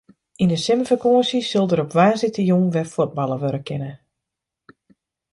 Yn 0.41 0.51
de 0.51 0.57
simmerfakânsje 0.65 1.39
sil 1.49 1.65
der 1.69 1.83
op 1.83 1.93
woansdeitejûn 1.97 2.67
wer 2.73 2.87
fuotballe 2.93 3.37
wurde 3.41 3.61
kinne. 3.67 3.91